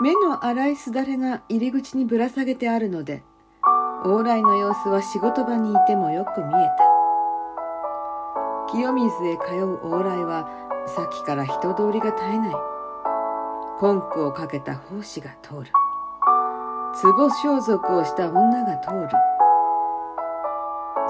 [0.00, 3.22] 目の粗いすだれが入り口にぶら下げてあるので
[4.04, 6.94] 往来の様子は仕事場にいてもよく見えた。
[8.70, 10.48] 清水へ通う往来は
[10.86, 12.54] さっきから人通りが絶えない。
[13.80, 15.72] 根句をかけた奉仕が通る。
[17.02, 19.08] 壺装束をした女が通る。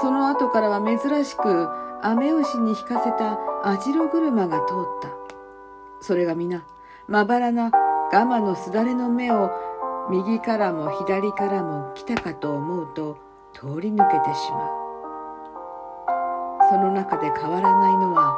[0.00, 1.68] その後からは珍しく
[2.02, 5.08] 雨牛に引かせた網代車が通った。
[6.00, 6.64] それが皆
[7.06, 7.70] まばらな
[8.12, 9.50] ガマのすだれの目を
[10.10, 13.16] 右からも左からも来たかと思うと
[13.52, 14.80] 通り抜けてしまう。
[16.70, 18.36] その中で変わらないのは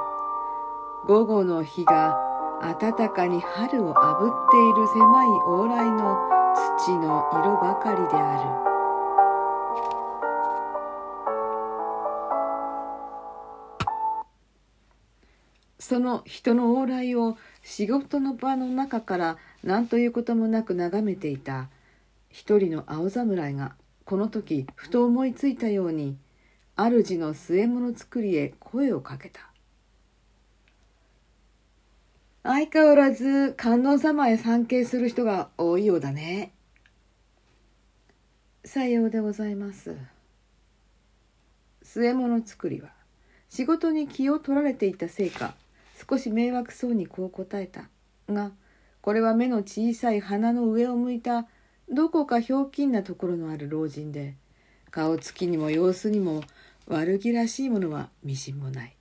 [1.07, 2.19] 午後の日が
[2.63, 6.17] 暖かに春をあぶっている狭い往来の
[6.79, 8.72] 土の色ばかりである。
[15.93, 21.69] その人の往来を仕事の場の中から何ということもなく眺めていた。
[22.31, 23.75] 一人の青侍が
[24.07, 26.17] この時ふと思いついたように
[26.79, 29.51] 主の据え物作りへ声をかけた。
[32.43, 36.53] 相変わらず観音様へ参詣する人が多いようだね。
[38.65, 39.95] さようでございます。
[41.85, 42.89] 据え物作りは
[43.51, 45.55] 仕事に気を取られていたせいか
[46.09, 47.89] 少し迷惑そうにこう答えた
[48.29, 48.53] が
[49.01, 51.47] これは目の小さい鼻の上を向いた
[51.93, 54.37] どこかひょうきんなところのある老人で
[54.91, 56.43] 顔つきにも様子にも
[56.87, 58.97] 悪気らしいものはみじんもない。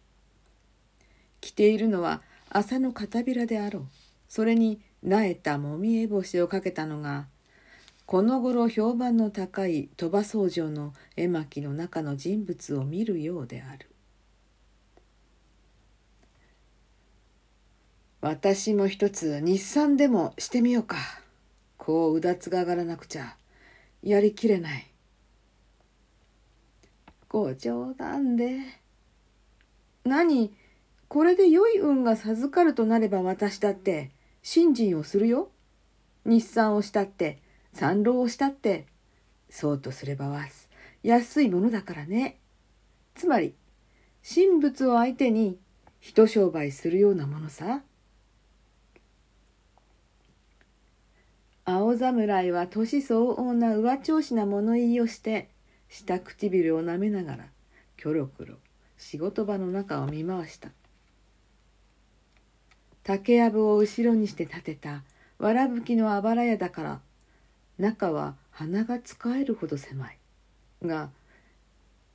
[1.39, 3.85] 着ているのは麻の片びらであろう。
[4.27, 7.27] それになえたもみえ星をかけたのが
[8.05, 13.90] この頃評判の高い鳥羽僧正の絵巻の中の人物を見るようである。
[18.21, 20.95] 私も一つ日産でもしてみようか。
[21.77, 23.35] こううだつが上がらなくちゃ
[24.03, 24.87] やりきれない。
[27.27, 28.59] ご冗談で。
[30.05, 30.53] 何？
[31.07, 34.11] これで良い運が授かるとなれば私だって
[34.43, 35.49] 信心をするよ。
[36.23, 37.39] 日産をしたって
[37.73, 38.85] 三郎をしたって
[39.49, 40.69] そうとすればわす
[41.01, 42.37] 安いものだからね。
[43.15, 43.55] つまり
[44.23, 45.57] 神仏を相手に
[45.99, 47.81] 一商売するようなものさ。
[51.65, 55.49] 青侍は年相応な上調子な物言いをして
[55.89, 57.45] 下唇をなめながら
[57.97, 58.55] キョロキョロ
[58.97, 60.69] 仕事場の中を見回した。
[63.03, 65.03] 竹やぶを後ろにして建てた
[65.39, 66.99] わらぶきのあばら屋だから
[67.79, 70.17] 中は鼻が使えるほど狭い
[70.83, 71.09] が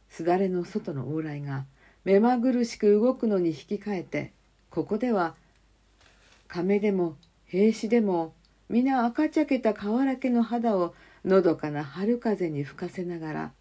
[0.09, 1.65] すだれの外の往来が
[2.05, 4.33] 目まぐるしく動くのに引き換えて
[4.71, 5.35] ここでは
[6.47, 8.33] 亀でも兵士でも
[8.69, 10.95] 皆赤茶けた瓦家の肌を
[11.25, 13.53] のどかな春風に吹かせながら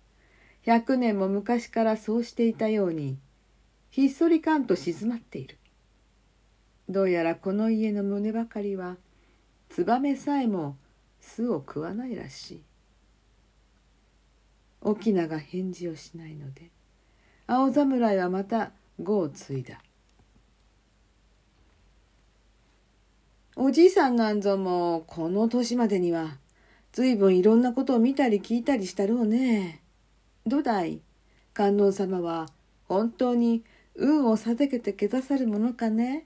[0.63, 3.19] 百年も昔からそうしていたように
[3.91, 5.57] ひっそりかんと静まっている。
[6.89, 8.97] どうやらこの家の胸ばかりは
[9.69, 10.75] ツバメさえも
[11.19, 12.63] 巣を食わないらしい。
[14.81, 16.69] 沖縄が返事をしないので
[17.47, 19.79] 青侍はまた碁を継いだ。
[23.57, 26.35] おじいさんなんぞもこの年までには
[26.91, 29.81] 随分いろんなことを見たり聞いたりしたろうね。
[30.45, 30.99] どだい？
[31.53, 32.47] 観音様は
[32.89, 33.63] 本当に
[33.95, 36.25] 運を授けてけださるものかね？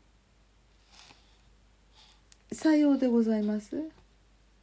[2.51, 3.83] さようでございます。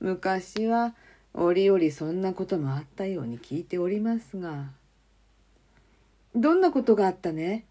[0.00, 0.94] 昔は
[1.34, 4.64] 折々そんなこともあったように聞いておりますが。
[6.34, 7.64] どんなことがあったね？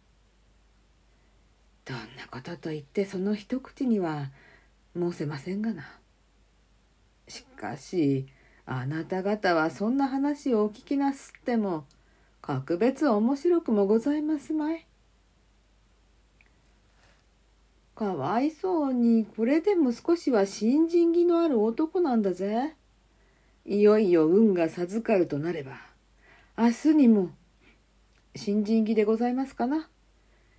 [1.84, 4.31] どんなことと言ってその一口には
[4.96, 6.00] 申せませんがな。
[7.28, 8.28] しかし、
[8.66, 11.86] あなた方はそんな話をお聞きなすっても、
[12.42, 14.88] 格別面白くもございますまい。
[17.96, 22.76] かわいそうに、これでも少しは新人気のある男なんだぜ。
[23.66, 25.80] いよいよ運が授かるとなれば、
[26.58, 27.32] 明日にも、
[28.36, 29.90] 新人気でございますかな。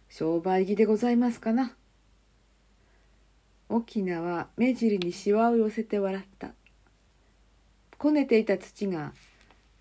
[0.09, 1.77] 商売気でございますかな。
[3.69, 6.51] 沖縄は目尻にしわを寄せて笑った
[7.99, 9.13] こねていた土が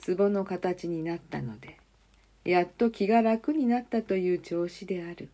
[0.06, 1.78] 壺の形になったので
[2.44, 5.30] やっと気が楽になったという調子である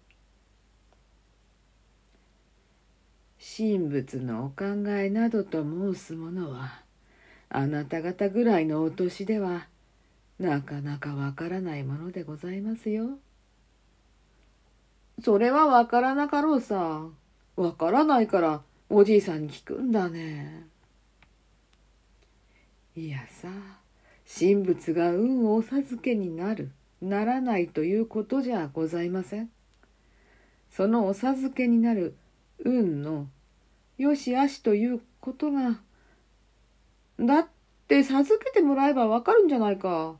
[3.57, 6.81] 神仏のお考えなどと申すものは
[7.50, 9.68] あなた方ぐらいのお年では
[10.39, 13.19] なかなかわからないものでございますよ。
[15.24, 17.07] それはわからなかろうさ。
[17.62, 20.68] わからないからおじいさんに聞くんだね。
[22.96, 23.50] いやさ、
[24.28, 26.72] 神仏が運をお授けになる、
[27.02, 29.50] ならないということじゃございません。
[30.72, 32.16] そのお授けになる
[32.66, 33.28] 運の
[33.98, 35.80] よしあしということが、
[37.19, 37.48] だっ
[37.88, 40.16] て授けてもらえばわかるんじゃないか。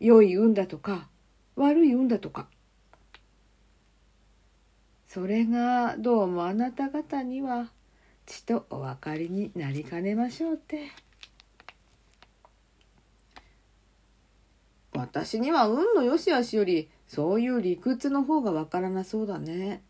[0.00, 1.08] 良い運だとか、
[1.54, 2.48] 悪い運だとか。
[5.16, 7.70] それがどうもあなた方には
[8.26, 10.90] ちとお分かりになりかねましょうて。
[14.92, 19.82] 私には運の良し悪しよりそういう理屈の方がわからなそうだね。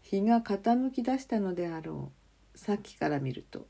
[0.00, 2.10] 日が傾き出したのであろ
[2.54, 2.58] う。
[2.58, 3.66] さっきから見ると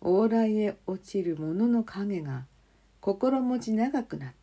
[0.00, 2.46] 往来へ落ちるものの影が
[3.00, 4.39] 心持ち長くなった。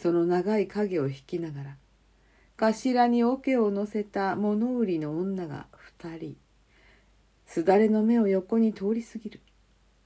[0.00, 1.76] その長い影を引きながら
[2.56, 6.36] 頭に桶を乗せた物売りの女が二人
[7.44, 9.40] すだれの目を横に通り過ぎる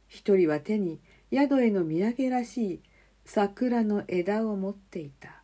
[0.09, 0.99] 一人は手に
[1.33, 2.81] 宿への土産らしい
[3.25, 5.43] 桜の枝を持っていた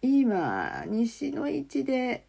[0.00, 2.26] 今西の市で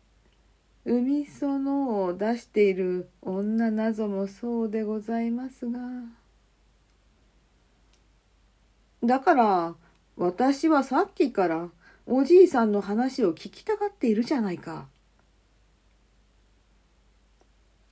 [0.86, 5.80] 海園を出している女なぞもそうでございますが。
[9.04, 9.76] だから
[10.16, 11.70] 私はさっきから
[12.06, 14.88] おじいさんの話を聞きたがっているじゃないか。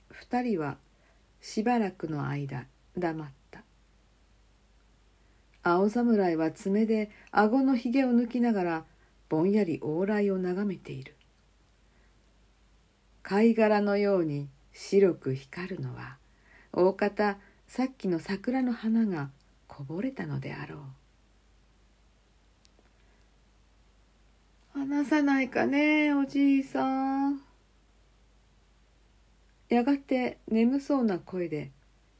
[0.08, 0.78] 二人は
[1.40, 2.66] しばらくの間
[2.96, 3.62] 黙った。
[5.62, 8.84] 青侍は爪で顎のひげを抜きながら
[9.28, 11.14] ぼんやり往来を眺めている。
[13.22, 16.16] 貝殻のように白く光るのは
[16.72, 17.36] 大方
[17.66, 19.30] さっきの桜の花が
[19.68, 21.01] こぼれたのであろう。
[24.74, 27.40] 話さないかねおじいさん。
[29.68, 31.70] やがて眠そうな声で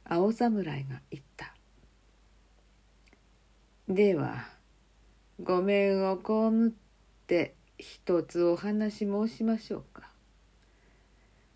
[0.05, 1.53] 青侍が言った。
[3.89, 4.47] では
[5.41, 6.71] ごめんを被っ
[7.27, 10.09] て一つお話申しましょうか。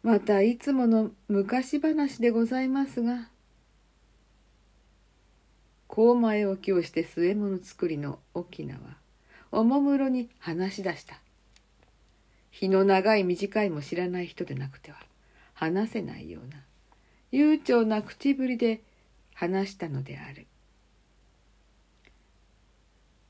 [0.01, 3.29] またいつもの昔話でございますが
[5.87, 8.79] こう前置きをして据え物作りの沖縄。
[9.51, 11.19] おもむろに話し出した。
[12.51, 14.97] 日の長い短いも知らない人でなくては
[15.53, 16.63] 話せないような
[17.31, 18.81] 悠長な口ぶりで
[19.33, 20.47] 話したのである。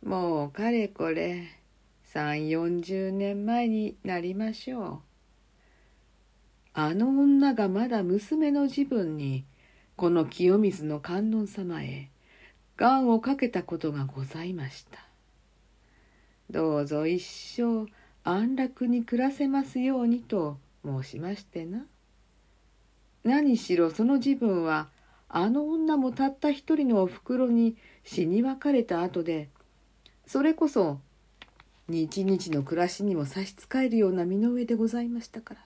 [0.04, 1.48] もうかれこれ
[2.04, 5.00] 三四十年前になりましょう。
[6.74, 9.44] あの女がまだ娘の自分に
[9.96, 12.12] この清水の観音様へ
[12.78, 15.07] 願をかけたことがございました。
[16.50, 17.92] どうぞ一生
[18.24, 21.86] 安楽に暮らせますようにと申しましてな。
[23.24, 24.88] 何しろその自分は
[25.30, 29.50] あの女もたった一人のお袋に死に別れた後で
[30.26, 31.00] それこそ
[31.90, 35.60] 日々の暮らしにも差し支えるような身の上でございましたから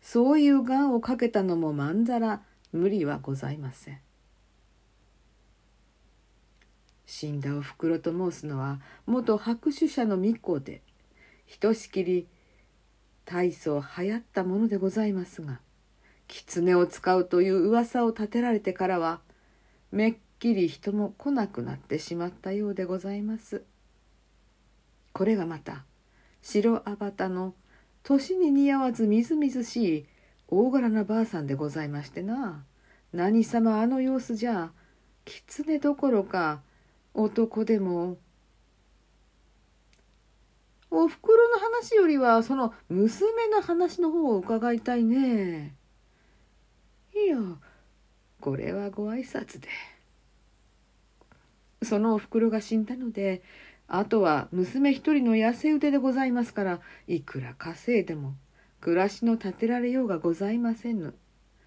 [0.00, 4.07] そういう願をかけたのもまんざら無理はございません。
[7.10, 10.82] 死んだおふくろと申すのは元白手者の巫女で
[11.46, 12.28] ひとしきり
[13.24, 15.58] 大層流行ったものでございますが
[16.26, 19.20] 狐を使うという噂を立てられてからは
[19.90, 23.62] めっきり人も来なくなってしまったようでございます。
[25.14, 25.86] これがまた
[26.42, 27.54] 白あばたの
[28.02, 30.06] 年に似合わずみずみずしい
[30.48, 32.64] 大柄なばあさんでございましてな
[33.14, 34.72] 何様あの様子じゃ
[35.24, 36.60] 狐どころか
[37.22, 38.16] 男でも。
[40.90, 45.74] おふくろの話よりはその娘の話の方を伺いたいね。
[47.14, 47.36] いや
[48.40, 49.68] これはご挨拶で。
[51.82, 53.42] そのおふくろが死んだので
[53.86, 58.34] あとは娘一人の痩せ腕でございますからいくら稼いでも
[58.80, 61.14] 暮らしの立てられようがございませんぬ。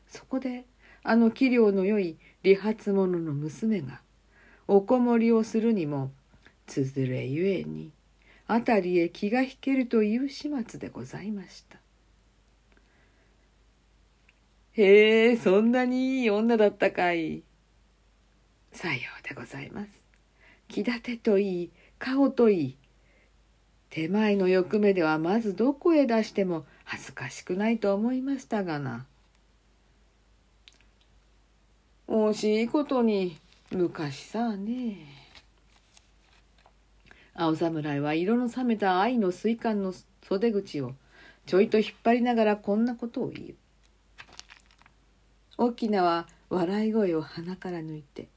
[0.08, 0.65] そこで
[1.03, 4.01] あの器量のよい理髪者の娘が
[4.74, 6.13] おこもりをするにも
[6.66, 7.92] つづれゆえに
[8.48, 11.78] 辺りへ気が引けるという始末でございました。
[14.72, 17.44] へえそんなにいい女だったかい。
[18.72, 19.90] さようでございます。
[20.70, 22.78] 気立てといい顔といい
[23.90, 29.06] 手前の欲目ではまずどこへ出しても恥ずかしくないと思いましたがな。
[32.08, 33.38] 惜しいことに
[33.74, 34.98] 昔さあね。
[37.34, 40.92] 青侍は色の冷めた愛の水管の袖口を
[41.46, 43.56] ちょいと引っ張りながらこんなことを言う。
[45.58, 48.28] 沖縄は笑い声を鼻から抜いて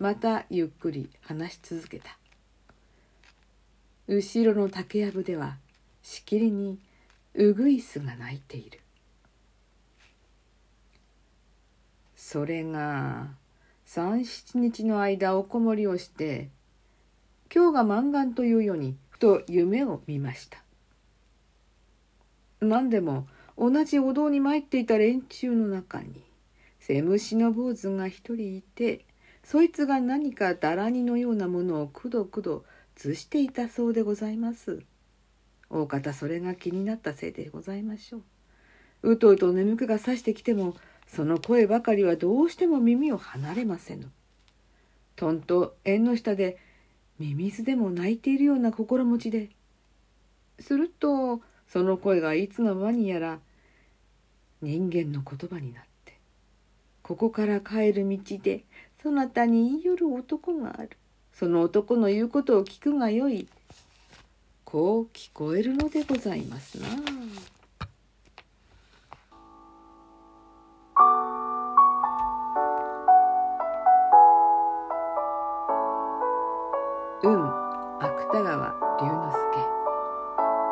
[0.00, 2.18] またゆっくり話し続けた。
[4.08, 5.58] 後ろの竹やぶでは
[6.02, 6.80] しきりに
[7.34, 8.80] ウグイスが鳴いている。
[12.16, 13.28] それが
[13.94, 16.48] 三七日の間おこもりをして
[17.54, 20.64] 今日が満願というようにふと夢を見ました
[22.62, 26.22] 何でも同じお堂に参っていた連中の中に
[26.80, 29.04] セムシの坊主が一人いて
[29.44, 32.64] そいつが何かだらにのようなものをくどくど
[32.96, 34.82] ずしていたそうでございます。
[35.68, 38.22] 大方それが気になったせいでございましょ
[39.02, 39.10] う。
[39.12, 40.76] うとうと眠気がさしてきても
[41.14, 44.10] その声ばかりはどうしても耳を離れませぬ。
[45.14, 46.56] とんと縁の下で
[47.18, 49.50] ミミズでも泣いているような心持ちで。
[50.58, 53.40] するとその声がいつの間にやら
[54.62, 56.12] 人間の言葉になった。
[57.02, 58.64] ここから帰る道で
[59.02, 60.96] そなたに言いよる男がある。
[61.34, 63.46] その男の言うことを聞くがよい。
[64.64, 66.88] こう聞こえるのでございますな。